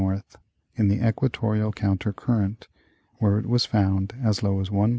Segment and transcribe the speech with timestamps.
[0.73, 2.67] in the equatorial counter current,
[3.19, 4.89] where it was found as low as 1.02485.